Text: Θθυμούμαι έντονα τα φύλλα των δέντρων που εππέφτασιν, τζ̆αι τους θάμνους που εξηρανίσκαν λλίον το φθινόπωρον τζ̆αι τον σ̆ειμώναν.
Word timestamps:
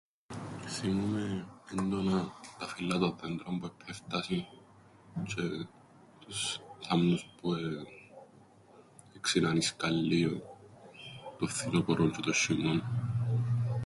Θθυμούμαι 0.65 1.47
έντονα 1.71 2.31
τα 2.59 2.67
φύλλα 2.67 2.97
των 2.99 3.15
δέντρων 3.21 3.59
που 3.59 3.65
εππέφτασιν, 3.65 4.43
τζ̆αι 5.23 5.67
τους 6.19 6.59
θάμνους 6.79 7.25
που 7.41 7.53
εξηρανίσκαν 9.15 9.91
λλίον 9.91 10.41
το 11.37 11.47
φθινόπωρον 11.47 12.11
τζ̆αι 12.11 12.21
τον 12.23 12.33
σ̆ειμώναν. 12.33 12.81